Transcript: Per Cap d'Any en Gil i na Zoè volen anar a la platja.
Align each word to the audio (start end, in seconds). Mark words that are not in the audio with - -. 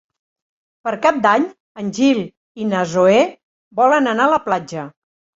Per 0.87 0.91
Cap 1.01 1.17
d'Any 1.25 1.43
en 1.83 1.91
Gil 1.97 2.21
i 2.63 2.65
na 2.69 2.79
Zoè 2.93 3.19
volen 3.81 4.09
anar 4.13 4.25
a 4.31 4.33
la 4.33 4.41
platja. 4.47 4.87